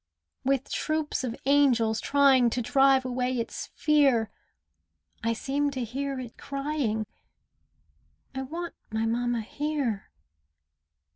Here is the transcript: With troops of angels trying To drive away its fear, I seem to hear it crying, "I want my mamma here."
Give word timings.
With 0.43 0.71
troops 0.71 1.23
of 1.23 1.35
angels 1.45 2.01
trying 2.01 2.49
To 2.49 2.61
drive 2.63 3.05
away 3.05 3.37
its 3.39 3.67
fear, 3.75 4.31
I 5.23 5.33
seem 5.33 5.69
to 5.69 5.83
hear 5.83 6.19
it 6.19 6.39
crying, 6.39 7.05
"I 8.33 8.41
want 8.41 8.73
my 8.89 9.05
mamma 9.05 9.41
here." 9.41 10.09